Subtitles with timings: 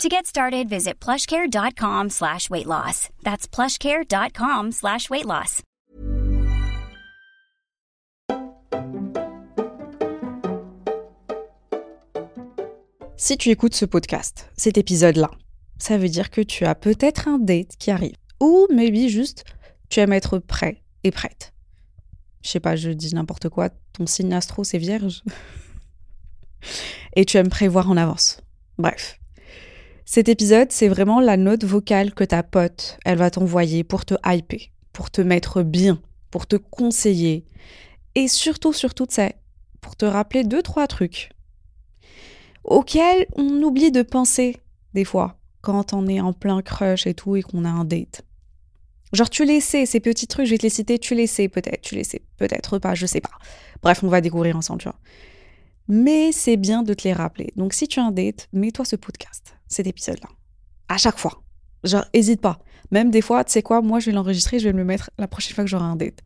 [0.00, 3.08] To get started, visit plushcare.com slash weight loss.
[3.22, 5.62] That's plushcare.com slash weight loss.
[13.16, 15.30] Si tu écoutes ce podcast, cet épisode-là,
[15.78, 18.16] ça veut dire que tu as peut-être un date qui arrive.
[18.40, 19.44] Ou maybe juste
[19.88, 21.52] tu aimes être prêt et prête.
[22.42, 25.22] Je sais pas, je dis n'importe quoi, ton signe astro c'est vierge.
[27.14, 28.40] et tu aimes prévoir en avance.
[28.78, 29.20] Bref.
[30.14, 34.12] Cet épisode, c'est vraiment la note vocale que ta pote, elle va t'envoyer pour te
[34.26, 34.58] hyper,
[34.92, 37.46] pour te mettre bien, pour te conseiller.
[38.14, 39.36] Et surtout, surtout, c'est
[39.80, 41.30] pour te rappeler deux, trois trucs
[42.62, 44.58] auxquels on oublie de penser
[44.92, 48.20] des fois quand on est en plein crush et tout et qu'on a un date.
[49.14, 51.48] Genre, tu les sais, ces petits trucs, je vais te les citer, tu les sais
[51.48, 53.38] peut-être, tu les sais peut-être pas, je sais pas.
[53.82, 55.00] Bref, on va découvrir ensemble, tu vois.
[55.88, 57.54] Mais c'est bien de te les rappeler.
[57.56, 60.28] Donc, si tu as un date, mets-toi ce podcast, cet épisode-là.
[60.88, 61.42] À chaque fois.
[61.84, 62.60] Genre, hésite pas.
[62.90, 65.10] Même des fois, tu sais quoi, moi, je vais l'enregistrer, je vais me le mettre
[65.18, 66.20] la prochaine fois que j'aurai un date.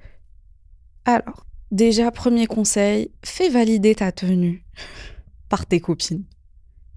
[1.05, 4.65] Alors, déjà, premier conseil, fais valider ta tenue
[5.49, 6.25] par tes copines.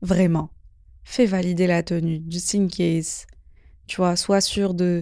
[0.02, 0.50] Vraiment.
[1.04, 3.28] Fais valider la tenue, just in case.
[3.88, 5.02] Tu vois, sois sûr de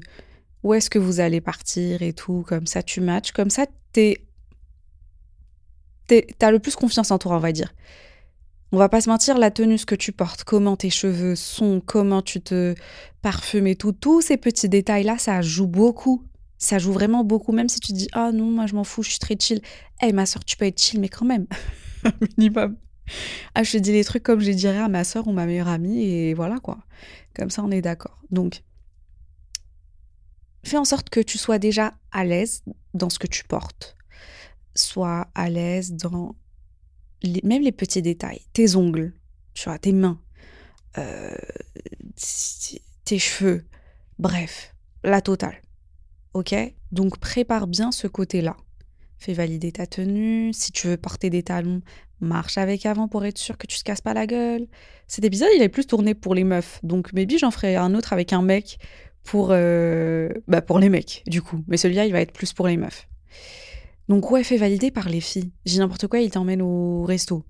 [0.63, 2.43] où est-ce que vous allez partir et tout.
[2.47, 3.31] Comme ça, tu matches.
[3.31, 4.23] Comme ça, t'es.
[6.37, 7.73] T'as le plus confiance en toi, on va dire.
[8.73, 11.81] On va pas se mentir, la tenue, ce que tu portes, comment tes cheveux sont,
[11.85, 12.75] comment tu te
[13.21, 16.23] parfumes et tout, tous ces petits détails-là, ça joue beaucoup.
[16.57, 19.11] Ça joue vraiment beaucoup, même si tu dis Ah non, moi je m'en fous, je
[19.11, 19.61] suis très chill.
[20.01, 21.45] Eh, ma soeur, tu peux être chill, mais quand même,
[22.37, 22.77] minimum.
[23.55, 25.45] Ah, je te dis les trucs comme je les dirais à ma soeur ou ma
[25.45, 26.80] meilleure amie, et voilà quoi.
[27.36, 28.19] Comme ça, on est d'accord.
[28.31, 28.63] Donc,
[30.65, 32.63] fais en sorte que tu sois déjà à l'aise
[32.93, 33.95] dans ce que tu portes.
[34.75, 36.36] Sois à l'aise dans
[37.44, 38.42] même les petits détails.
[38.54, 39.14] Tes ongles,
[39.54, 40.20] tu vois, tes mains,
[40.98, 41.36] euh,
[43.05, 43.66] tes cheveux,
[44.20, 45.61] bref, la totale.
[46.33, 46.55] Ok?
[46.92, 48.55] Donc prépare bien ce côté-là.
[49.20, 50.54] Fais valider ta tenue.
[50.54, 51.82] Si tu veux porter des talons,
[52.20, 54.67] marche avec avant pour être sûr que tu te casses pas la gueule.
[55.08, 56.80] Cet épisode, il est plus tourné pour les meufs.
[56.84, 58.78] Donc maybe j'en ferai un autre avec un mec
[59.23, 61.64] pour, euh, bah pour les mecs, du coup.
[61.67, 63.08] Mais celui-là, il va être plus pour les meufs.
[64.07, 65.51] Donc ouais, fais valider par les filles.
[65.65, 67.43] J'ai n'importe quoi, il t'emmène au resto.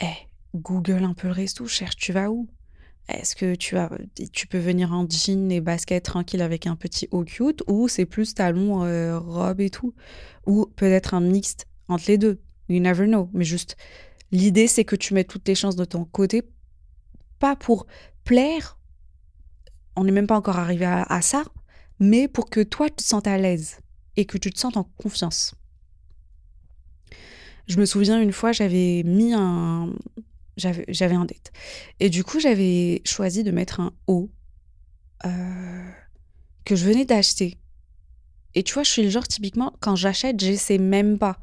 [0.00, 2.48] Eh, Google un peu le resto, cherche, tu vas où?
[3.08, 3.90] Est-ce que tu, as,
[4.32, 8.06] tu peux venir en jean et basket tranquille avec un petit haut cute ou c'est
[8.06, 9.94] plus talon, euh, robe et tout?
[10.46, 12.40] Ou peut-être un mixte entre les deux.
[12.68, 13.30] You never know.
[13.32, 13.76] Mais juste,
[14.32, 16.42] l'idée c'est que tu mets toutes les chances de ton côté,
[17.38, 17.86] pas pour
[18.24, 18.76] plaire
[19.96, 21.42] on n'est même pas encore arrivé à, ça,
[21.98, 23.78] mais pour que toi, tu te sentes à l'aise
[24.16, 25.54] et que tu te sentes en confiance.
[27.66, 29.92] Je me souviens une fois, j'avais mis un.
[30.56, 31.52] J'avais un date.
[32.00, 34.30] Et du coup, j'avais choisi de mettre un haut
[35.26, 35.90] euh,
[36.64, 37.58] que je venais d'acheter.
[38.54, 41.38] Et tu vois, je suis le genre, typiquement, quand j'achète, j'essaie même pas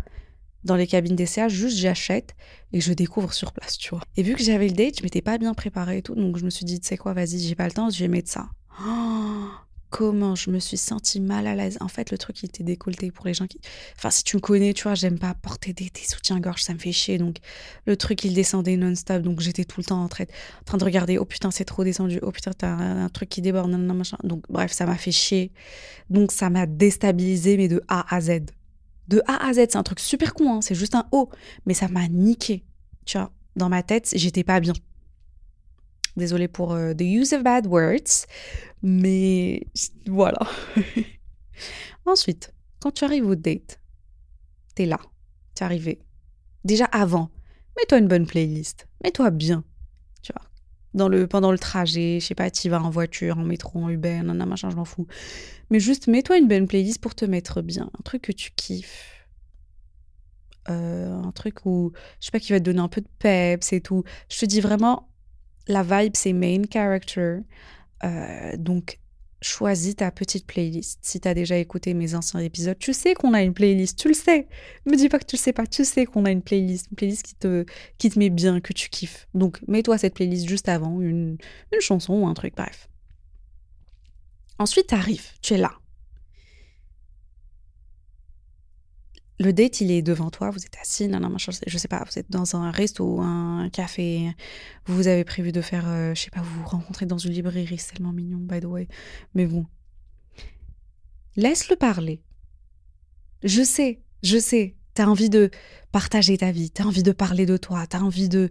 [0.64, 2.36] dans les cabines d'essai, juste j'achète
[2.72, 4.02] et je découvre sur place, tu vois.
[4.18, 6.46] Et vu que j'avais le date, je m'étais pas bien préparée et tout, donc je
[6.46, 8.50] me suis dit, tu sais quoi, vas-y, j'ai pas le temps, je vais mettre ça.
[8.82, 9.48] Oh,
[9.94, 11.78] comment je me suis sentie mal à l'aise.
[11.80, 13.62] En fait, le truc, il était décolleté pour les gens qui.
[13.96, 16.92] Enfin, si tu me connais, tu vois, j'aime pas porter des, soutiens-gorge, ça me fait
[16.92, 17.20] chier.
[17.20, 17.38] Donc,
[17.86, 19.22] le truc, il descendait non-stop.
[19.22, 21.20] Donc, j'étais tout le temps en train, de regarder.
[21.20, 22.18] Oh putain, c'est trop descendu.
[22.24, 23.70] Oh putain, t'as un, truc qui déborde.
[23.70, 24.18] Non, non, machin.
[24.24, 25.52] Donc, bref, ça m'a fait chier.
[26.10, 28.46] Donc, ça m'a déstabilisé, mais de A à Z
[29.10, 29.58] de A à Z.
[29.70, 31.30] C'est un truc super con, hein, c'est juste un O.
[31.68, 32.64] Mais ça m'a niqué.
[33.06, 34.74] Tu vois, dans ma tête, j'étais pas bien.
[36.16, 38.28] Désolée pour euh, the use of bad words,
[38.84, 39.66] mais
[40.06, 40.40] voilà.
[42.06, 43.80] Ensuite, quand tu arrives au date,
[44.76, 45.00] t'es là,
[45.56, 46.00] t'es arrivé.
[46.64, 47.32] Déjà avant,
[47.78, 49.64] mets-toi une bonne playlist, mets-toi bien
[50.94, 53.90] dans le, pendant le trajet, je sais pas, tu vas en voiture, en métro, en
[53.90, 55.08] Uber, nanana, machin, je m'en fous.
[55.70, 59.28] Mais juste mets-toi une bonne playlist pour te mettre bien, un truc que tu kiffes.
[60.70, 63.74] Euh, un truc où, je sais pas, qui va te donner un peu de peps
[63.74, 64.04] et tout.
[64.30, 65.10] Je te dis vraiment,
[65.68, 67.40] la vibe, c'est main character.
[68.04, 69.00] Euh, donc,
[69.44, 71.00] choisis ta petite playlist.
[71.02, 74.08] Si tu as déjà écouté mes anciens épisodes, tu sais qu'on a une playlist, tu
[74.08, 74.48] le sais.
[74.86, 76.88] Ne me dis pas que tu le sais pas, tu sais qu'on a une playlist,
[76.92, 77.66] une playlist qui te,
[77.98, 79.28] qui te met bien, que tu kiffes.
[79.34, 81.38] Donc mets-toi cette playlist juste avant, une,
[81.74, 82.88] une chanson ou un truc, bref.
[84.60, 85.74] Ensuite, tu arrives, tu es là.
[89.44, 92.18] Le date, il est devant toi, vous êtes assis, non, non, je sais pas, vous
[92.18, 94.32] êtes dans un resto, un café,
[94.86, 97.78] vous avez prévu de faire, euh, je sais pas, vous vous rencontrez dans une librairie,
[97.78, 98.88] c'est tellement mignon, by the way.
[99.36, 99.66] Mais bon.
[101.36, 102.22] Laisse-le parler.
[103.44, 105.52] Je sais, je sais, t'as envie de
[105.92, 108.50] partager ta vie, t'as envie de parler de toi, t'as envie de,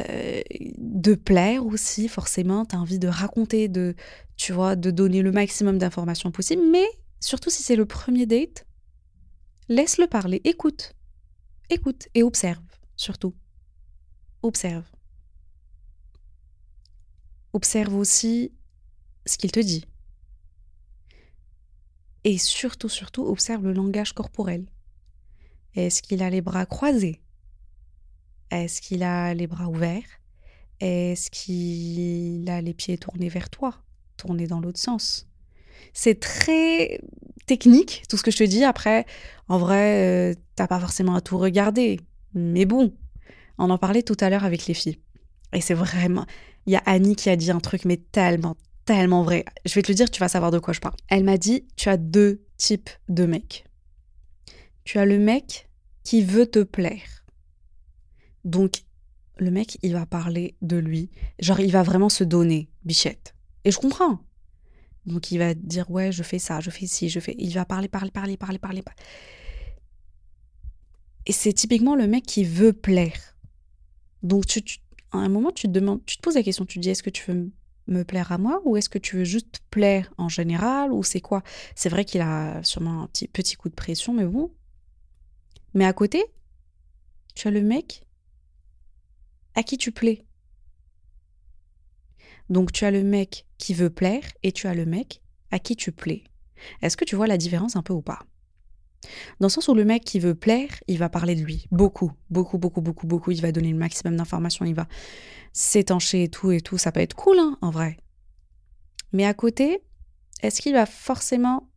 [0.00, 0.42] euh,
[0.78, 3.94] de plaire aussi, forcément, t'as envie de raconter, de,
[4.36, 6.86] tu vois, de donner le maximum d'informations possible, mais
[7.20, 8.66] surtout si c'est le premier date,
[9.68, 10.94] Laisse-le parler, écoute.
[11.70, 12.62] Écoute et observe,
[12.96, 13.34] surtout.
[14.42, 14.84] Observe.
[17.54, 18.52] Observe aussi
[19.24, 19.86] ce qu'il te dit.
[22.24, 24.66] Et surtout, surtout, observe le langage corporel.
[25.74, 27.22] Est-ce qu'il a les bras croisés?
[28.50, 30.20] Est-ce qu'il a les bras ouverts?
[30.80, 33.82] Est-ce qu'il a les pieds tournés vers toi
[34.16, 35.26] Tournés dans l'autre sens?
[35.92, 37.00] C'est très
[37.46, 38.64] technique, tout ce que je te dis.
[38.64, 39.06] Après,
[39.48, 42.00] en vrai, euh, t'as pas forcément à tout regarder.
[42.34, 42.92] Mais bon,
[43.58, 44.98] on en parlait tout à l'heure avec les filles.
[45.52, 46.26] Et c'est vraiment.
[46.66, 49.44] Il y a Annie qui a dit un truc, mais tellement, tellement vrai.
[49.64, 50.96] Je vais te le dire, tu vas savoir de quoi je parle.
[51.08, 53.64] Elle m'a dit tu as deux types de mecs.
[54.84, 55.68] Tu as le mec
[56.02, 57.24] qui veut te plaire.
[58.44, 58.82] Donc,
[59.38, 61.10] le mec, il va parler de lui.
[61.38, 63.34] Genre, il va vraiment se donner, bichette.
[63.64, 64.20] Et je comprends.
[65.06, 67.34] Donc il va dire ouais, je fais ça, je fais ci, je fais.
[67.38, 68.82] Il va parler, parler, parler, parler, parler.
[71.26, 73.36] Et c'est typiquement le mec qui veut plaire.
[74.22, 74.62] Donc tu,
[75.12, 77.02] à un moment, tu te demandes, tu te poses la question, tu te dis est-ce
[77.02, 77.50] que tu veux
[77.86, 81.20] me plaire à moi ou est-ce que tu veux juste plaire en général ou c'est
[81.20, 81.42] quoi?
[81.74, 84.50] C'est vrai qu'il a sûrement un petit, petit coup de pression, mais bon.
[85.74, 86.24] Mais à côté,
[87.34, 88.06] tu as le mec
[89.54, 90.24] à qui tu plais.
[92.50, 95.76] Donc tu as le mec qui veut plaire et tu as le mec à qui
[95.76, 96.24] tu plais.
[96.82, 98.20] Est-ce que tu vois la différence un peu ou pas?
[99.40, 101.66] Dans le sens où le mec qui veut plaire, il va parler de lui.
[101.70, 103.30] Beaucoup, beaucoup, beaucoup, beaucoup, beaucoup.
[103.30, 104.88] Il va donner le maximum d'informations, il va
[105.52, 106.78] s'étancher et tout et tout.
[106.78, 107.98] Ça peut être cool, hein, en vrai.
[109.12, 109.82] Mais à côté,
[110.42, 111.70] est-ce qu'il va forcément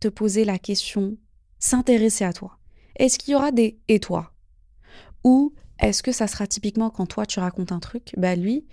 [0.00, 1.16] te poser la question,
[1.58, 2.58] s'intéresser à toi?
[2.96, 4.32] Est-ce qu'il y aura des et toi
[5.24, 8.66] Ou est-ce que ça sera typiquement quand toi tu racontes un truc, bah lui,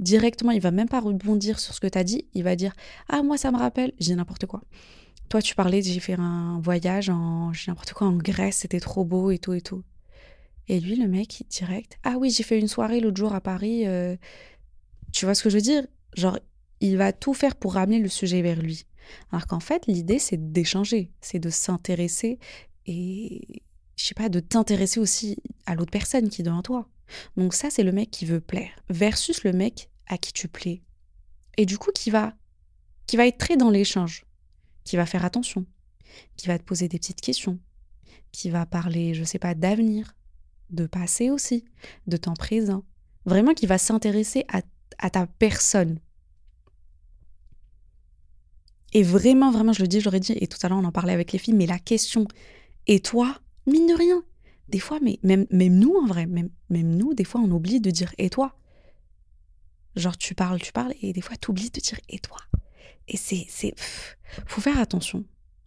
[0.00, 2.74] directement, il va même pas rebondir sur ce que tu as dit, il va dire
[3.08, 4.62] Ah, moi, ça me rappelle, j'ai n'importe quoi.
[5.28, 9.30] Toi, tu parlais, j'ai fait un voyage en, n'importe quoi, en Grèce, c'était trop beau
[9.30, 9.84] et tout et tout.
[10.66, 13.86] Et lui, le mec, direct Ah oui, j'ai fait une soirée l'autre jour à Paris.
[13.86, 14.16] Euh,
[15.12, 15.86] tu vois ce que je veux dire?
[16.16, 16.38] Genre,
[16.80, 18.86] il va tout faire pour ramener le sujet vers lui.
[19.32, 22.38] Alors qu'en fait, l'idée, c'est d'échanger, c'est de s'intéresser
[22.86, 23.62] et,
[23.96, 25.36] je sais pas, de t'intéresser aussi
[25.66, 26.88] à l'autre personne qui est devant toi.
[27.36, 30.82] Donc ça, c'est le mec qui veut plaire, versus le mec à qui tu plais.
[31.56, 32.34] Et du coup, qui va,
[33.06, 34.26] qui va être très dans l'échange,
[34.84, 35.66] qui va faire attention,
[36.36, 37.58] qui va te poser des petites questions,
[38.32, 40.14] qui va parler, je sais pas, d'avenir,
[40.70, 41.64] de passé aussi,
[42.06, 42.84] de temps présent.
[43.26, 45.98] Vraiment qui va s'intéresser à, ta personne.
[48.92, 50.92] Et vraiment, vraiment, je le dis, je l'aurais dit, et tout à l'heure on en
[50.92, 52.26] parlait avec les filles, mais la question,
[52.86, 54.24] et toi, mine de rien,
[54.70, 57.80] des fois, mais même, même nous, en vrai, même, même nous, des fois, on oublie
[57.80, 58.56] de dire et toi?
[59.96, 62.38] Genre, tu parles, tu parles, et des fois, tu oublies de dire et toi?
[63.08, 63.46] Et c'est.
[63.48, 63.74] c'est
[64.46, 65.24] faut faire attention.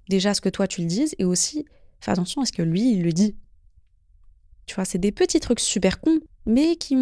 [0.10, 1.66] Déjà, à ce que toi, tu le dises, et aussi,
[2.00, 3.36] fais attention à ce que lui, il le dit.
[4.66, 6.96] Tu vois, c'est des petits trucs super cons, mais qui,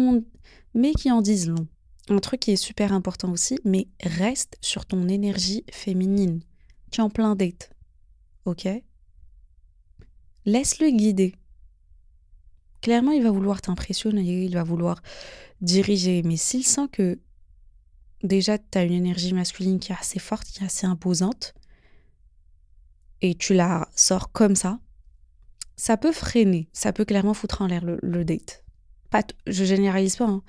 [0.74, 1.68] mais qui en disent long.
[2.08, 6.40] Un truc qui est super important aussi, mais reste sur ton énergie féminine.
[6.90, 7.70] Tu es en plein date.
[8.44, 8.68] Ok?
[10.44, 11.36] Laisse-le guider
[12.82, 15.02] clairement, il va vouloir t'impressionner, il va vouloir
[15.62, 16.22] diriger.
[16.22, 17.18] Mais s'il sent que
[18.22, 21.54] déjà, tu as une énergie masculine qui est assez forte, qui est assez imposante,
[23.22, 24.80] et tu la sors comme ça,
[25.76, 28.64] ça peut freiner, ça peut clairement foutre en l'air le, date.
[29.10, 30.42] Pas je généralise pas, hein.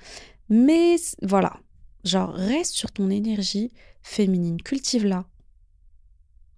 [0.48, 1.58] mais voilà.
[2.04, 3.72] Genre, reste sur ton énergie
[4.02, 5.26] féminine, cultive-la.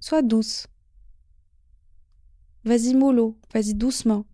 [0.01, 0.67] Sois douce.
[2.65, 4.27] Vas-y mollo, vas-y doucement.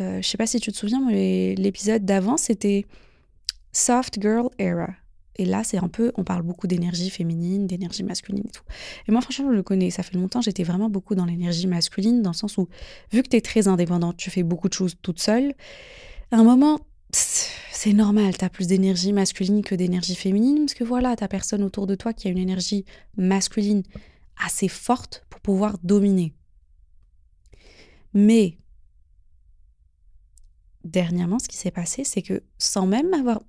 [0.00, 2.86] Euh, je sais pas si tu te souviens, mais l'épisode d'avant, c'était
[3.72, 4.90] Soft Girl Era.
[5.36, 8.62] Et là, c'est un peu, on parle beaucoup d'énergie féminine, d'énergie masculine et tout.
[9.08, 9.90] Et moi, franchement, je le connais.
[9.90, 12.68] Ça fait longtemps, j'étais vraiment beaucoup dans l'énergie masculine, dans le sens où,
[13.12, 15.54] vu que tu es très indépendante, tu fais beaucoup de choses toute seule,
[16.30, 16.80] à un moment,
[17.12, 21.62] c'est normal, tu as plus d'énergie masculine que d'énergie féminine, parce que voilà, tu personne
[21.62, 22.84] autour de toi qui a une énergie
[23.16, 23.82] masculine
[24.44, 26.34] assez forte pour pouvoir dominer.
[28.12, 28.58] Mais
[30.84, 33.40] dernièrement, ce qui s'est passé, c'est que sans même avoir...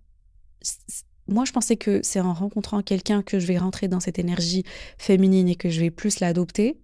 [1.28, 4.64] Moi, je pensais que c'est en rencontrant quelqu'un que je vais rentrer dans cette énergie
[4.98, 6.80] féminine et que je vais plus l'adopter.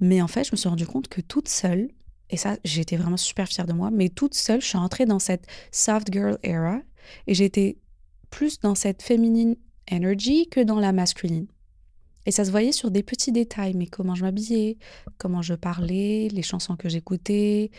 [0.00, 1.88] Mais en fait, je me suis rendu compte que toute seule,
[2.30, 3.90] Et ça, j'étais vraiment super fière de moi.
[3.90, 6.80] Mais toute seule, je suis rentrée dans cette soft girl era
[7.26, 7.78] et j'étais
[8.30, 9.56] plus dans cette féminine
[9.90, 11.46] energy que dans la masculine.
[12.26, 14.78] Et ça se voyait sur des petits détails, mais comment je m'habillais,
[15.18, 17.70] comment je parlais, les chansons que j'écoutais,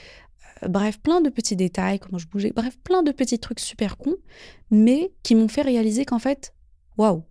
[0.68, 4.18] bref, plein de petits détails, comment je bougeais, bref, plein de petits trucs super cons,
[4.70, 6.54] mais qui m'ont fait réaliser qu'en fait,
[6.98, 7.24] waouh,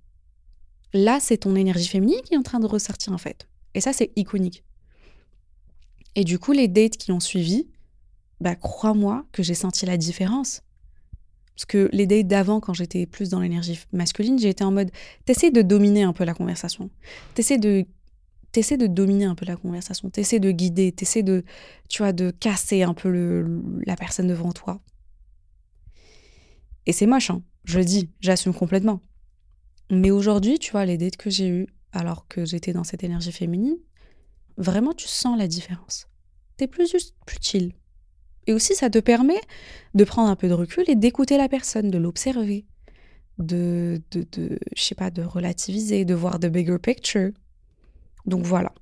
[0.92, 3.48] là, c'est ton énergie féminine qui est en train de ressortir en fait.
[3.74, 4.64] Et ça, c'est iconique.
[6.16, 7.68] Et du coup, les dates qui ont suivi,
[8.40, 10.62] bah, crois-moi que j'ai senti la différence.
[11.54, 14.90] Parce que les dates d'avant, quand j'étais plus dans l'énergie masculine, j'étais en mode,
[15.26, 16.90] t'essaies de dominer un peu la conversation.
[17.34, 17.84] T'essaies de,
[18.52, 20.10] t'essaies de dominer un peu la conversation.
[20.10, 20.92] T'essaies de guider.
[20.92, 21.44] T'essaies de,
[21.88, 23.46] tu vois, de casser un peu
[23.86, 24.80] la personne devant toi.
[26.86, 27.42] Et c'est moche, hein.
[27.64, 29.00] Je le dis, j'assume complètement.
[29.90, 33.32] Mais aujourd'hui, tu vois, les dates que j'ai eues, alors que j'étais dans cette énergie
[33.32, 33.76] féminine,
[34.56, 36.08] vraiment, tu sens la différence.
[36.56, 37.74] T'es plus juste, plus chill.
[38.46, 39.40] Et aussi, ça te permet
[39.94, 42.66] de prendre un peu de recul et d'écouter la personne, de l'observer,
[43.38, 47.30] de, de, de, je sais pas, de relativiser, de voir the bigger picture.
[48.30, 48.72] Donc voilà,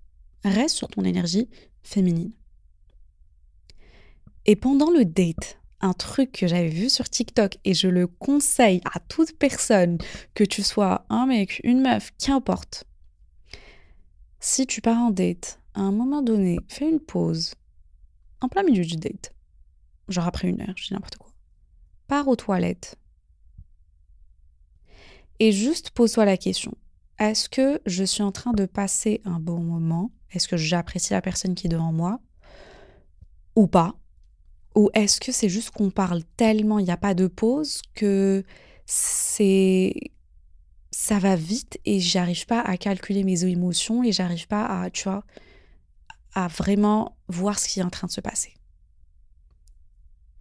[0.45, 1.49] reste sur ton énergie
[1.83, 2.33] féminine.
[4.47, 8.81] Et pendant le date, un truc que j'avais vu sur TikTok et je le conseille
[8.95, 9.99] à toute personne,
[10.35, 12.85] que tu sois un mec, une meuf, qu'importe.
[14.39, 17.55] Si tu pars en date, à un moment donné, fais une pause
[18.41, 19.33] en plein milieu du date
[20.09, 21.31] genre après une heure, je dis n'importe quoi.
[22.07, 22.97] Pars aux toilettes.
[25.39, 26.75] Et juste pose-toi la question.
[27.19, 30.13] Est-ce que je suis en train de passer un bon moment?
[30.31, 32.21] Est-ce que j'apprécie la personne qui est devant moi?
[33.57, 33.95] Ou pas?
[34.75, 38.45] Ou est-ce que c'est juste qu'on parle tellement, il n'y a pas de pause, que
[38.87, 39.95] c'est
[40.91, 45.05] ça va vite et j'arrive pas à calculer mes émotions et j'arrive pas à, tu
[45.05, 45.25] vois,
[46.35, 48.55] à vraiment voir ce qui est en train de se passer?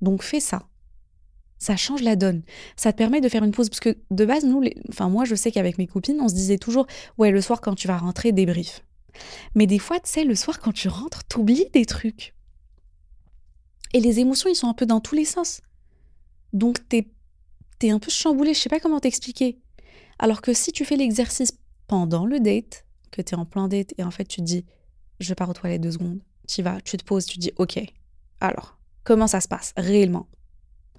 [0.01, 0.67] Donc fais ça.
[1.59, 2.43] Ça change la donne.
[2.75, 3.69] Ça te permet de faire une pause.
[3.69, 6.57] Parce que de base, nous, enfin moi, je sais qu'avec mes copines, on se disait
[6.57, 6.87] toujours,
[7.17, 8.83] ouais, le soir quand tu vas rentrer, débrief.
[9.55, 12.35] Mais des fois, tu sais, le soir quand tu rentres, t'oublies des trucs.
[13.93, 15.61] Et les émotions, ils sont un peu dans tous les sens.
[16.53, 17.07] Donc t'es
[17.81, 19.59] es un peu chamboulé, je sais pas comment t'expliquer.
[20.19, 21.53] Alors que si tu fais l'exercice
[21.87, 24.65] pendant le date, que tu es en plein date, et en fait tu te dis,
[25.19, 27.79] je pars aux toilettes deux secondes, tu vas, tu te poses, tu te dis, ok,
[28.39, 30.27] alors, comment ça se passe réellement?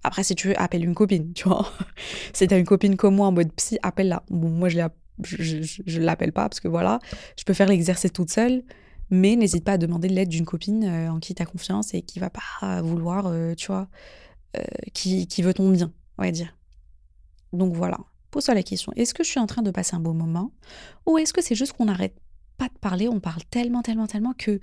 [0.04, 1.70] Après, si tu veux, appelle une copine, tu vois.
[2.32, 4.22] si t'as une copine comme moi en mode psy, appelle-la.
[4.30, 6.98] Bon, moi, je ne l'appelle pas parce que voilà,
[7.36, 8.62] je peux faire l'exercice toute seule,
[9.10, 12.02] mais n'hésite pas à demander l'aide d'une copine euh, en qui tu as confiance et
[12.02, 13.88] qui va pas vouloir, euh, tu vois,
[14.56, 14.62] euh,
[14.94, 16.54] qui, qui, veut ton bien, on va dire.
[17.52, 17.98] Donc voilà,
[18.30, 20.52] pose-toi la question est-ce que je suis en train de passer un beau moment
[21.06, 22.14] ou est-ce que c'est juste qu'on n'arrête
[22.58, 24.60] pas de parler, on parle tellement, tellement, tellement que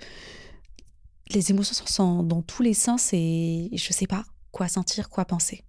[1.30, 4.24] les émotions sont dans tous les sens et je sais pas
[4.56, 5.64] quoi sentir, quoi penser.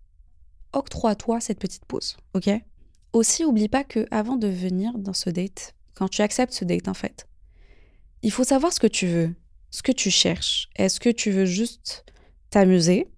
[0.72, 2.50] Octroie-toi cette petite pause, ok?
[3.12, 6.88] Aussi, oublie pas que avant de venir dans ce date, quand tu acceptes ce date
[6.88, 7.28] en fait,
[8.22, 9.36] il faut savoir ce que tu veux,
[9.72, 10.70] ce que tu cherches.
[10.78, 12.06] Est-ce que tu veux juste
[12.50, 13.10] t'amuser?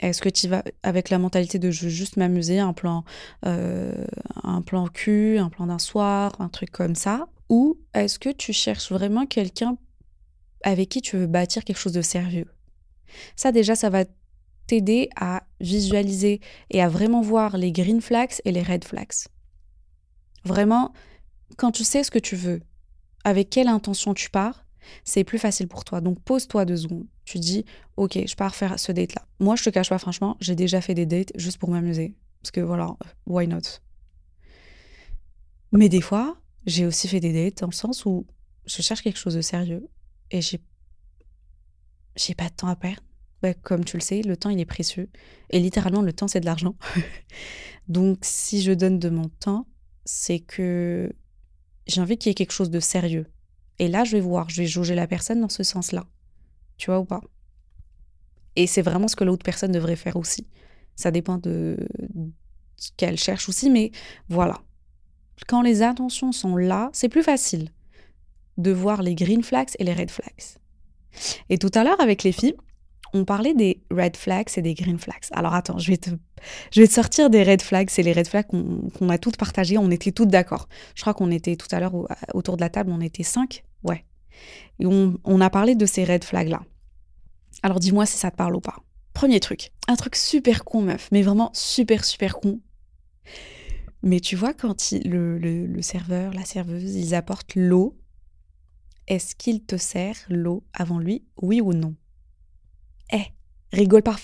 [0.00, 3.04] Est-ce que tu vas avec la mentalité de je veux juste m'amuser, un plan,
[3.44, 4.06] euh,
[4.44, 7.28] un plan cul, un plan d'un soir, un truc comme ça?
[7.50, 9.76] Ou est-ce que tu cherches vraiment quelqu'un
[10.62, 12.46] avec qui tu veux bâtir quelque chose de sérieux?
[13.36, 14.04] Ça déjà, ça va
[14.66, 19.28] t'aider à visualiser et à vraiment voir les green flags et les red flags.
[20.44, 20.92] Vraiment,
[21.56, 22.60] quand tu sais ce que tu veux,
[23.24, 24.64] avec quelle intention tu pars,
[25.04, 26.00] c'est plus facile pour toi.
[26.00, 27.06] Donc pose-toi deux secondes.
[27.24, 27.64] Tu dis,
[27.96, 29.26] ok, je pars faire ce date-là.
[29.40, 32.14] Moi, je te cache pas, franchement, j'ai déjà fait des dates juste pour m'amuser.
[32.40, 32.96] Parce que voilà,
[33.26, 33.80] why not?
[35.72, 38.26] Mais des fois, j'ai aussi fait des dates dans le sens où
[38.66, 39.88] je cherche quelque chose de sérieux
[40.30, 40.60] et j'ai
[42.16, 43.02] j'ai pas de temps à perdre.
[43.54, 45.08] Comme tu le sais, le temps il est précieux
[45.50, 46.76] et littéralement le temps c'est de l'argent.
[47.88, 49.66] Donc si je donne de mon temps,
[50.04, 51.12] c'est que
[51.86, 53.26] j'ai envie qu'il y ait quelque chose de sérieux.
[53.78, 56.06] Et là, je vais voir, je vais jauger la personne dans ce sens-là.
[56.78, 57.20] Tu vois ou pas?
[58.56, 60.46] Et c'est vraiment ce que l'autre personne devrait faire aussi.
[60.94, 61.76] Ça dépend de
[62.76, 63.90] ce qu'elle cherche aussi, mais
[64.28, 64.62] voilà.
[65.46, 67.68] Quand les intentions sont là, c'est plus facile
[68.56, 70.58] de voir les green flags et les red flags.
[71.50, 72.56] Et tout à l'heure, avec les filles,
[73.12, 75.24] on parlait des red flags et des green flags.
[75.32, 76.10] Alors attends, je vais te,
[76.86, 77.88] sortir des red flags.
[77.90, 79.78] C'est les red flags qu'on a toutes partagées.
[79.78, 80.68] On était toutes d'accord.
[80.94, 81.94] Je crois qu'on était tout à l'heure
[82.34, 83.64] autour de la table, on était cinq.
[83.82, 84.04] Ouais.
[84.78, 86.62] Et on, on a parlé de ces red flags-là.
[87.62, 88.76] Alors dis-moi si ça te parle ou pas.
[89.14, 92.60] Premier truc, un truc super con, meuf, mais vraiment super, super con.
[94.02, 97.96] Mais tu vois, quand le, le, le serveur, la serveuse, ils apportent l'eau
[99.06, 101.94] est-ce qu'il te sert l'eau avant lui, oui ou non?
[103.12, 103.24] Eh,
[103.72, 104.16] rigole pas.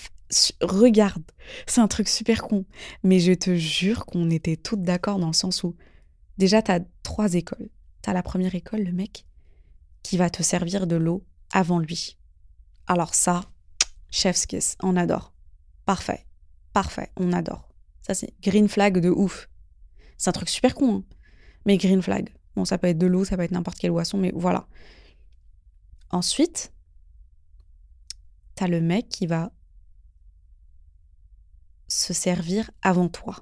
[0.61, 1.23] Regarde,
[1.67, 2.65] c'est un truc super con.
[3.03, 5.75] Mais je te jure qu'on était toutes d'accord dans le sens où,
[6.37, 7.69] déjà, t'as trois écoles.
[8.01, 9.25] T'as la première école, le mec,
[10.01, 12.17] qui va te servir de l'eau avant lui.
[12.87, 13.45] Alors ça,
[14.11, 15.33] chef's kiss, on adore.
[15.85, 16.25] Parfait,
[16.73, 17.69] parfait, on adore.
[18.01, 19.49] Ça, c'est green flag de ouf.
[20.17, 21.03] C'est un truc super con, hein.
[21.65, 22.33] mais green flag.
[22.55, 24.67] Bon, ça peut être de l'eau, ça peut être n'importe quelle boisson, mais voilà.
[26.11, 26.72] Ensuite,
[28.55, 29.51] t'as le mec qui va
[31.87, 33.35] se servir avant toi.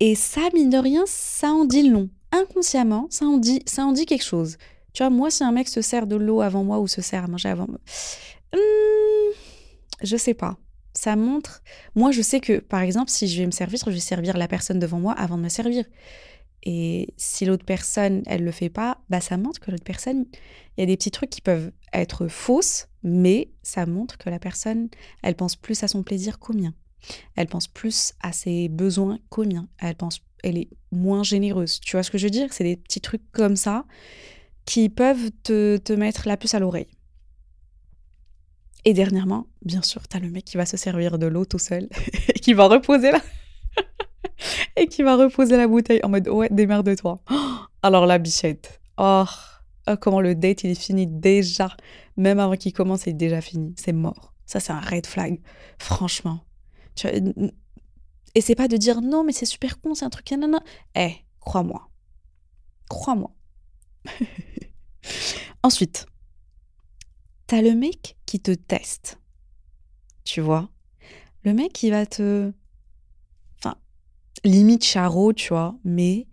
[0.00, 2.08] Et ça, mine de rien, ça en dit long.
[2.32, 4.56] Inconsciemment, ça en dit, ça en dit quelque chose.
[4.92, 7.24] Tu vois, moi, si un mec se sert de l'eau avant moi ou se sert
[7.24, 7.78] à manger avant moi,
[8.54, 9.34] hmm,
[10.02, 10.56] je sais pas.
[10.92, 11.62] Ça montre.
[11.94, 14.48] Moi, je sais que, par exemple, si je vais me servir, je vais servir la
[14.48, 15.84] personne devant moi avant de me servir.
[16.62, 20.26] Et si l'autre personne, elle le fait pas, bah ça montre que l'autre personne,
[20.76, 24.38] il y a des petits trucs qui peuvent être fausses, mais ça montre que la
[24.38, 24.88] personne,
[25.22, 26.74] elle pense plus à son plaisir qu'au mien.
[27.34, 29.68] Elle pense plus à ses besoins qu'au mien.
[29.78, 31.80] Elle pense, elle est moins généreuse.
[31.80, 32.52] Tu vois ce que je veux dire?
[32.52, 33.86] C'est des petits trucs comme ça
[34.66, 36.88] qui peuvent te, te mettre la puce à l'oreille.
[38.84, 41.58] Et dernièrement, bien sûr, tu as le mec qui va se servir de l'eau tout
[41.58, 41.88] seul
[42.28, 43.20] et qui va reposer là
[44.76, 47.20] et qui va reposer la bouteille en mode ouais, démerde-toi.
[47.82, 48.80] alors la bichette.
[48.98, 49.24] Oh,
[49.88, 51.76] oh, comment le date il est fini déjà.
[52.16, 53.74] Même avant qu'il commence, il est déjà fini.
[53.78, 54.34] C'est mort.
[54.46, 55.40] Ça, c'est un red flag.
[55.78, 56.40] Franchement.
[56.94, 57.06] Tu
[58.34, 60.30] Et c'est pas de dire non, mais c'est super con, c'est un truc.
[60.32, 60.60] Non.
[60.94, 61.88] Eh, crois-moi.
[62.88, 63.30] Crois-moi.
[65.62, 66.06] Ensuite,
[67.46, 69.18] t'as le mec qui te teste.
[70.24, 70.68] Tu vois?
[71.44, 72.52] Le mec qui va te
[74.44, 76.26] limite charo, tu vois, mais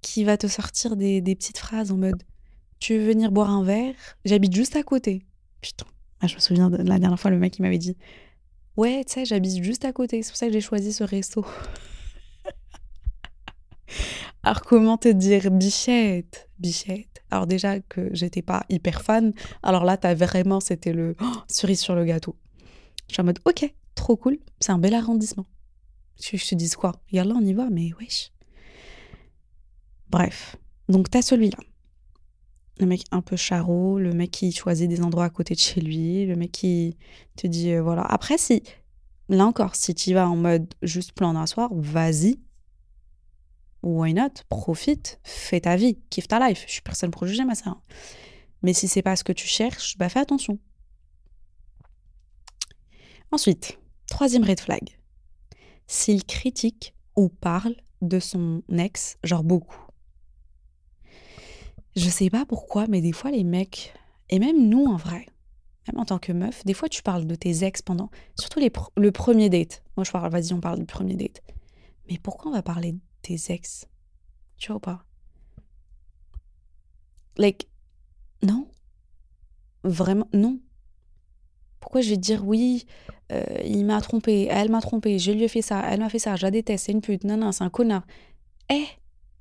[0.00, 2.22] qui va te sortir des, petites phrases en mode
[2.78, 3.94] Tu veux venir boire un verre?
[4.24, 5.26] J'habite juste à côté.
[5.60, 5.86] Putain,
[6.20, 7.96] ah, je me souviens de la dernière fois, le mec qui m'avait dit
[8.76, 11.44] Ouais, tu sais, j'habite juste à côté, c'est pour ça que j'ai choisi ce resto.
[14.42, 15.50] Alors, comment te dire?
[15.50, 17.22] Bichette Bichette.
[17.30, 21.80] Alors, déjà que j'étais pas hyper fan, alors là, t'as vraiment, c'était le oh, cerise
[21.80, 22.36] sur le gâteau.
[23.08, 25.46] Je suis en mode Ok, trop cool, c'est un bel arrondissement.
[26.18, 26.92] Tu je te dis quoi?
[27.12, 28.32] Là on y va, mais wesh.
[30.10, 30.56] Bref,
[30.88, 31.58] donc t'as celui-là.
[32.80, 35.80] Le mec un peu charot, le mec qui choisit des endroits à côté de chez
[35.80, 36.96] lui, le mec qui
[37.36, 38.02] te dit euh, voilà.
[38.02, 38.62] Après, si,
[39.28, 42.38] là encore, si tu vas en mode juste plan d'un soir, vas-y.
[43.82, 44.30] Why not?
[44.48, 46.64] Profite, fais ta vie, kiffe ta life.
[46.66, 47.82] Je suis personne pour juger ma sœur.
[48.62, 50.58] Mais si c'est pas ce que tu cherches, bah fais attention.
[53.30, 53.78] Ensuite,
[54.08, 54.97] troisième red flag
[55.88, 59.80] s'il critique ou parle de son ex, genre beaucoup.
[61.96, 63.92] Je sais pas pourquoi, mais des fois les mecs,
[64.30, 65.26] et même nous en vrai,
[65.88, 68.70] même en tant que meuf, des fois tu parles de tes ex pendant, surtout les
[68.96, 69.82] le premier date.
[69.96, 71.42] Moi je parle, vas-y, on parle du premier date.
[72.08, 73.88] Mais pourquoi on va parler de tes ex?
[74.58, 75.04] Tu vois ou pas?
[77.36, 77.68] Like,
[78.42, 78.68] non.
[79.84, 80.60] Vraiment, non.
[81.88, 82.84] Pourquoi je vais dire oui,
[83.32, 86.18] euh, il m'a trompé, elle m'a trompé, je lui ai fait ça, elle m'a fait
[86.18, 88.02] ça, je la déteste, c'est une pute, non, non, c'est un connard.
[88.70, 88.84] Eh,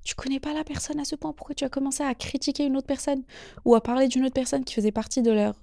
[0.01, 2.77] tu connais pas la personne à ce point, pourquoi tu as commencé à critiquer une
[2.77, 3.21] autre personne
[3.65, 5.55] ou à parler d'une autre personne qui faisait partie de leur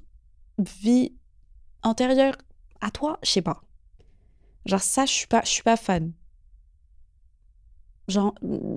[0.58, 1.14] vie
[1.82, 2.36] antérieure
[2.82, 3.18] à toi?
[3.22, 3.62] Je sais pas.
[4.66, 6.12] Genre ça, je suis pas, je suis pas fan.
[8.08, 8.34] Genre,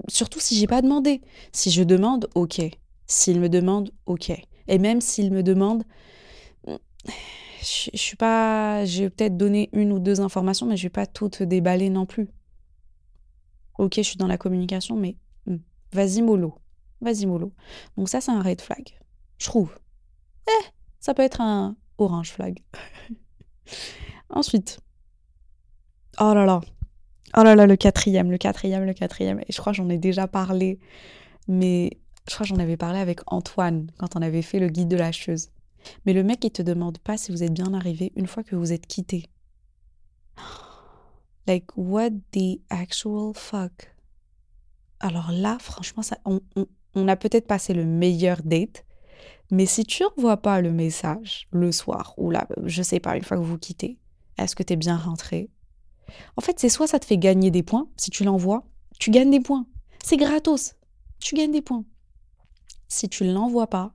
[0.07, 1.19] surtout si j'ai pas demandé.
[1.51, 2.61] Si je demande, ok.
[3.05, 4.31] S'il me demande, ok.
[4.69, 5.83] Et même s'il me demande,
[7.67, 8.85] je, suis pas.
[8.85, 12.29] J'ai peut-être donné une ou deux informations, mais je vais pas toutes déballer non plus.
[13.77, 15.57] Ok, je suis dans la communication, mais hmm,
[15.93, 16.55] vas-y mollo.
[17.01, 17.53] Vas-y mollo.
[17.97, 18.97] Donc ça, c'est un red flag.
[19.37, 19.77] Je trouve.
[20.47, 20.65] Eh,
[20.99, 22.63] ça peut être un orange flag.
[24.29, 24.79] Ensuite.
[26.19, 26.61] Oh là là.
[27.35, 29.39] Oh là là, le quatrième, le quatrième, le quatrième.
[29.41, 30.79] Et je crois j'en ai déjà parlé,
[31.47, 31.91] mais
[32.27, 35.11] je crois j'en avais parlé avec Antoine quand on avait fait le guide de la.
[36.05, 38.55] Mais le mec, il te demande pas si vous êtes bien arrivé une fois que
[38.55, 39.25] vous êtes quitté.
[41.47, 43.95] Like, what the actual fuck?
[44.99, 46.41] Alors là, franchement, ça, on,
[46.93, 48.83] on, a peut-être passé le meilleur date,
[49.49, 53.23] mais si tu envoies pas le message le soir, ou là, je sais pas, une
[53.23, 53.97] fois que vous quittez,
[54.37, 55.49] est-ce que tu es bien rentré?
[56.35, 58.65] En fait, c'est soit ça te fait gagner des points, si tu l'envoies,
[58.99, 59.65] tu gagnes des points.
[60.03, 60.75] C'est gratos.
[61.19, 61.85] Tu gagnes des points.
[62.87, 63.93] Si tu l'envoies pas,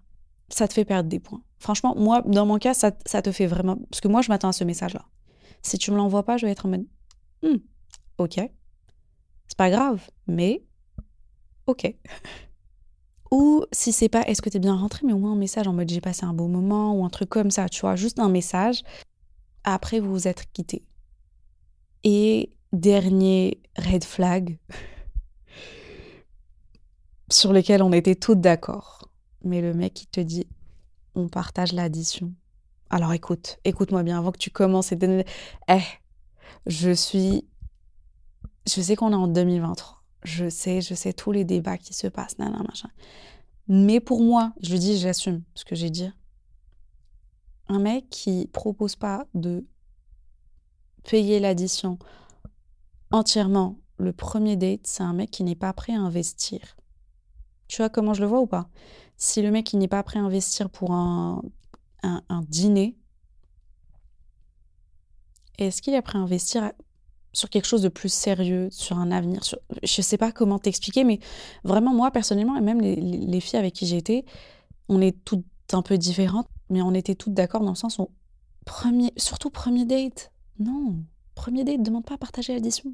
[0.49, 1.43] ça te fait perdre des points.
[1.63, 3.77] Franchement, moi, dans mon cas, ça, te fait vraiment.
[3.89, 5.05] Parce que moi, je m'attends à ce message-là.
[5.63, 6.87] Si tu me l'envoies pas, je vais être en mode.
[7.45, 7.59] Hmm,
[8.19, 8.41] ok.
[9.47, 10.65] C'est pas grave, mais.
[11.69, 11.95] Ok.
[13.31, 15.73] Ou si c'est pas est-ce que t'es bien rentré, mais au moins un message en
[15.73, 18.29] mode j'ai passé un beau moment ou un truc comme ça, tu vois, juste un
[18.29, 18.83] message.
[19.63, 20.85] Après, vous vous êtes quittés.
[22.03, 24.59] Et dernier red flag
[27.31, 29.09] sur lequel on était toutes d'accord.
[29.45, 30.47] Mais le mec, il te dit
[31.15, 32.33] on partage l'addition.
[32.91, 34.99] Alors écoute, écoute-moi bien avant que tu commences et.
[35.69, 35.81] Eh,
[36.67, 37.47] je suis.
[38.67, 42.07] Je sais qu'on est en 2023 je sais, je sais tous les débats qui se
[42.07, 42.91] passent, nan, machin.
[43.69, 46.11] Mais pour moi, je dis, j'assume ce que j'ai dit.
[47.69, 49.65] Un mec qui propose pas de
[51.05, 51.99] payer l'addition
[53.11, 56.77] entièrement le premier date, c'est un mec qui n'est pas prêt à investir.
[57.73, 58.69] Tu vois comment je le vois ou pas?
[59.17, 61.41] Si le mec qui n'est pas prêt à investir pour un,
[62.03, 62.99] un, dîner,
[65.57, 66.73] est-ce qu'il est prêt à investir
[67.33, 69.43] sur quelque chose de plus sérieux, sur un avenir.
[69.43, 69.59] Sur...
[69.83, 71.19] Je sais pas comment t'expliquer, mais
[71.65, 74.27] vraiment, moi, personnellement, et même les, filles avec qui été,
[74.91, 78.11] on est toutes un peu différentes, mais on était toutes d'accord dans le sens où,
[78.67, 81.03] premier, surtout premier date, non,
[81.35, 82.93] premier date, demande pas à partager l'addition.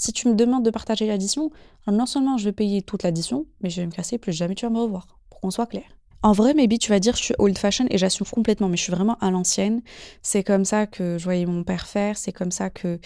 [0.00, 1.50] Si tu me demandes de partager l'addition,
[1.86, 4.64] non seulement je vais payer toute l'addition, mais je vais me casser, plus jamais tu
[4.64, 5.84] vas me revoir, pour qu'on soit clair.
[6.22, 8.82] En vrai, maybe tu vas dire je suis old fashion et j'assume complètement, mais je
[8.82, 9.82] suis vraiment à l'ancienne.
[10.22, 12.98] C'est comme ça que je voyais mon père faire, c'est comme ça que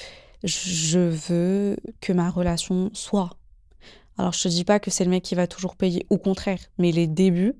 [0.44, 3.30] je veux que ma relation soit.
[4.16, 6.60] Alors je te dis pas que c'est le mec qui va toujours payer, au contraire,
[6.78, 7.54] mais les débuts,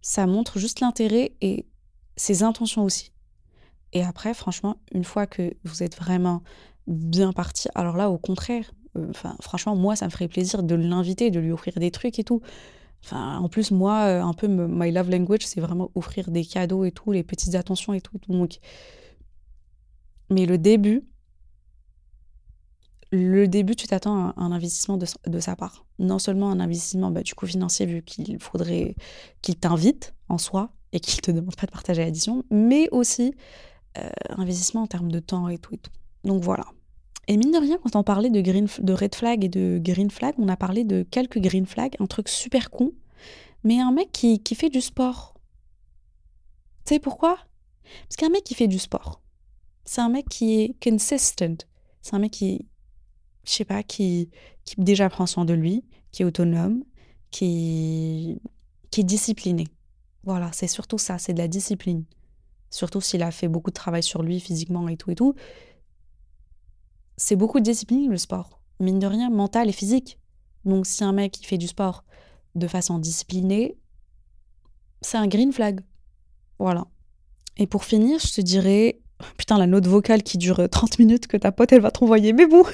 [0.00, 1.64] ça montre juste l'intérêt et
[2.16, 3.12] ses intentions aussi.
[3.92, 6.42] Et après, franchement, une fois que vous êtes vraiment
[6.88, 8.64] bien parti, alors là, au contraire,
[8.96, 12.24] euh, franchement, moi, ça me ferait plaisir de l'inviter, de lui offrir des trucs et
[12.24, 12.40] tout.
[13.04, 16.84] Enfin, en plus, moi, euh, un peu, my love language, c'est vraiment offrir des cadeaux
[16.84, 18.18] et tout, les petites attentions et tout.
[18.28, 18.58] Donc...
[20.30, 21.08] Mais le début,
[23.10, 25.86] le début, tu t'attends à un investissement de, sa part.
[25.98, 28.94] Non seulement un investissement bah, du coup financier, vu qu'il faudrait
[29.40, 33.32] qu'il t'invite en soi et qu'il te demande pas de partager l'addition, mais aussi
[33.96, 35.90] euh, investissement en termes de temps et tout et tout.
[36.24, 36.66] Donc voilà.
[37.28, 40.48] Et mine de rien, quand on parlait de, red flag et de green flag, on
[40.48, 42.92] a parlé de quelques green flags, un truc super con,
[43.64, 45.34] mais un mec qui, qui fait du sport.
[46.86, 47.36] Tu sais pourquoi?
[48.08, 49.20] Parce qu'un mec qui fait du sport,
[49.84, 51.66] c'est un mec qui est consistent.
[52.00, 52.66] C'est un mec qui,
[53.44, 54.30] je sais pas, qui,
[54.64, 56.82] qui déjà prend soin de lui, qui est autonome,
[57.30, 58.40] qui,
[58.90, 59.68] qui est discipliné.
[60.24, 62.04] Voilà, c'est surtout ça, c'est de la discipline.
[62.70, 65.34] Surtout s'il a fait beaucoup de travail sur lui physiquement et tout et tout
[67.18, 68.60] c'est beaucoup de discipline le sport.
[68.80, 70.18] Mine de rien, mental et physique.
[70.64, 72.04] Donc si un mec qui fait du sport
[72.54, 73.76] de façon disciplinée,
[75.02, 75.80] c'est un green flag.
[76.58, 76.86] Voilà.
[77.56, 79.00] Et pour finir, je te dirais,
[79.36, 82.46] putain, la note vocale qui dure 30 minutes que ta pote, elle va t'envoyer, mais
[82.46, 82.64] bon,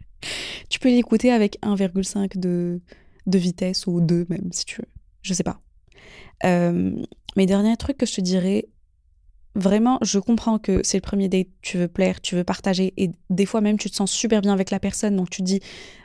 [0.70, 2.80] tu peux l'écouter avec 1,5 de,
[3.26, 4.88] de vitesse ou 2 même, si tu veux.
[5.20, 5.60] Je sais pas.
[6.44, 6.96] Euh,
[7.36, 8.68] mais dernier truc que je te dirais,
[9.56, 13.10] Vraiment, je comprends que c'est le premier date, tu veux plaire, tu veux partager, et
[13.30, 15.60] des fois même tu te sens super bien avec la personne, donc tu te dis,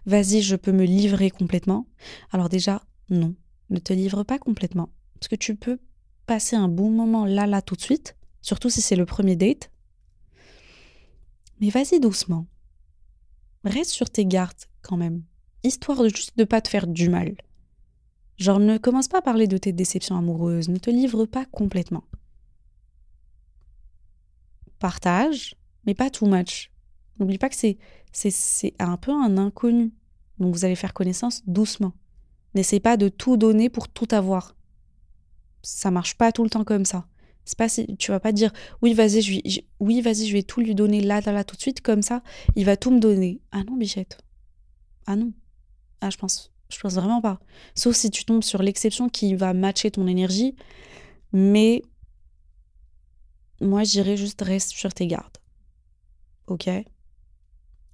[0.06, 1.86] vas-y, je peux me livrer complètement.
[2.32, 3.36] Alors déjà, non,
[3.70, 5.80] ne te livre pas complètement, parce que tu peux
[6.28, 9.70] passer un bon moment là, là, tout de suite, surtout si c'est le premier date.
[11.60, 12.48] Mais vas-y doucement.
[13.66, 15.24] Reste sur tes gardes quand même,
[15.66, 17.36] histoire de juste de pas te faire du mal.
[18.38, 22.06] Genre, ne commence pas à parler de tes déceptions amoureuses, ne te livre pas complètement
[24.82, 26.72] partage, mais pas too much.
[27.20, 27.78] N'oublie pas que c'est,
[28.12, 29.94] c'est, un peu un inconnu.
[30.40, 31.94] Donc vous allez faire connaissance doucement.
[32.56, 34.56] N'essaie pas de tout donner pour tout avoir.
[35.62, 37.08] Ça marche pas tout le temps comme ça.
[37.46, 40.62] C'est pas si, tu vas pas dire oui vas-y je, oui vas-y je vais tout
[40.62, 42.22] lui donner là là là tout de suite comme ça
[42.56, 43.42] il va tout me donner.
[43.52, 44.20] Ah non bichette.
[45.06, 45.32] Ah non.
[46.02, 47.40] Ah je pense je pense vraiment pas.
[47.76, 50.56] Sauf si tu tombes sur l'exception qui va matcher ton énergie
[51.34, 51.84] mais
[53.62, 55.38] moi, j'irais juste reste sur tes gardes.
[56.48, 56.68] Ok?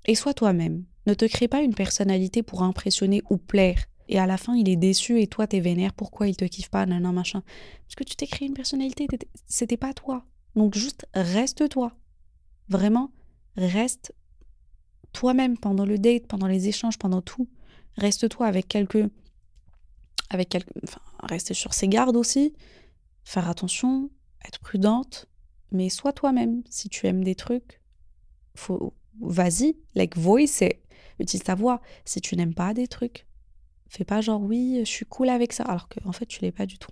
[0.05, 0.85] Et sois toi-même.
[1.05, 3.85] Ne te crée pas une personnalité pour impressionner ou plaire.
[4.09, 5.93] Et à la fin, il est déçu et toi, t'es vénère.
[5.93, 6.85] Pourquoi il te kiffe pas?
[6.85, 7.43] Nan, machin.
[7.85, 9.07] Parce que tu t'es créé une personnalité.
[9.45, 10.25] C'était pas toi.
[10.55, 11.93] Donc juste reste toi.
[12.69, 13.11] Vraiment,
[13.55, 14.13] reste
[15.11, 17.49] toi-même pendant le date, pendant les échanges, pendant tout.
[17.97, 19.09] Reste toi avec quelques.
[20.29, 20.71] Avec quelques.
[20.83, 22.53] Enfin, rester sur ses gardes aussi.
[23.23, 24.09] Faire attention.
[24.45, 25.27] Être prudente
[25.71, 26.63] mais sois toi-même.
[26.69, 27.81] Si tu aimes des trucs,
[28.55, 30.63] faut vas-y, like voice.
[31.19, 31.81] Utilise ta voix.
[32.05, 33.25] Si tu n'aimes pas des trucs,
[33.89, 36.51] fais pas genre oui, je suis cool avec ça, alors qu'en en fait tu l'es
[36.51, 36.91] pas du tout.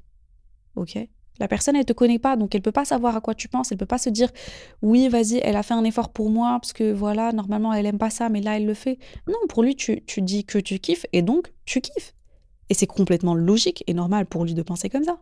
[0.76, 0.98] Ok?
[1.38, 3.72] La personne elle te connaît pas, donc elle peut pas savoir à quoi tu penses.
[3.72, 4.32] Elle peut pas se dire
[4.82, 7.98] oui, vas-y, elle a fait un effort pour moi parce que voilà, normalement elle aime
[7.98, 8.98] pas ça, mais là elle le fait.
[9.28, 12.16] Non, pour lui tu, tu dis que tu kiffes et donc tu kiffes.
[12.70, 15.22] Et c'est complètement logique et normal pour lui de penser comme ça.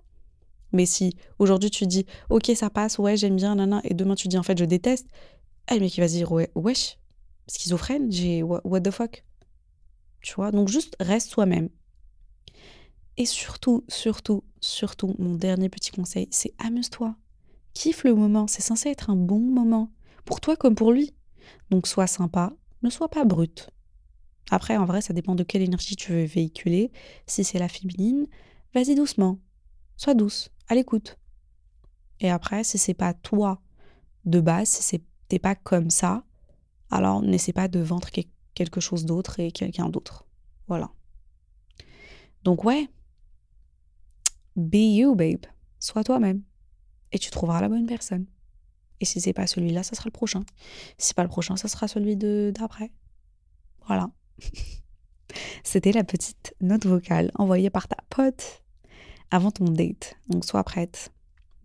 [0.74, 4.28] Mais si aujourd'hui tu dis, ok, ça passe, ouais, j'aime bien, nana, et demain tu
[4.28, 5.08] dis, en fait, je déteste,
[5.72, 6.98] eh, le mec, va se dire, ouais, wesh,
[7.48, 9.24] schizophrène, j'ai what the fuck?
[10.22, 11.70] Tu vois, donc juste reste soi-même.
[13.18, 17.16] Et surtout, surtout, surtout, mon dernier petit conseil, c'est amuse-toi.
[17.74, 19.92] Kiffe le moment, c'est censé être un bon moment,
[20.26, 21.14] pour toi comme pour lui.
[21.70, 23.70] Donc sois sympa, ne sois pas brute.
[24.50, 26.92] Après, en vrai, ça dépend de quelle énergie tu veux véhiculer.
[27.28, 28.28] Si c'est la féminine,
[28.74, 29.40] vas-y doucement,
[29.98, 31.18] sois douce, l'écoute.
[32.20, 33.62] Et après, si c'est pas toi
[34.26, 36.24] de base, si t'es pas comme ça,
[36.90, 38.10] alors n'essaie pas de vendre
[38.54, 40.26] quelque chose d'autre et quelqu'un d'autre.
[40.68, 40.92] Voilà.
[42.44, 42.90] Donc ouais,
[44.56, 45.46] be you, babe.
[45.80, 46.44] Sois toi-même.
[47.12, 48.26] Et tu trouveras la bonne personne.
[49.00, 50.44] Et si c'est pas celui-là, ça sera le prochain.
[50.98, 52.92] Si c'est pas le prochain, ça sera celui d'après.
[53.88, 54.10] Voilà.
[55.64, 58.63] C'était la petite note vocale envoyée par ta pote
[59.34, 60.16] avant ton date.
[60.30, 61.12] Donc sois prête.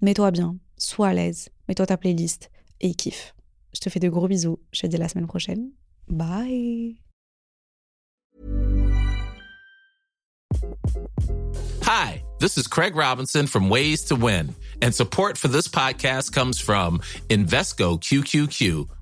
[0.01, 0.57] Mets-toi bien.
[0.79, 1.51] Sois à l'aise.
[1.69, 2.51] Mets-toi ta playlist
[2.81, 3.35] et kiffe.
[3.75, 4.59] Je te fais de gros bisous.
[4.73, 5.71] Je te dis à la semaine prochaine.
[6.09, 6.97] Bye.
[11.83, 16.61] Hi, this is Craig Robinson from Ways to Win, and support for this podcast comes
[16.61, 18.89] from Invesco QQQ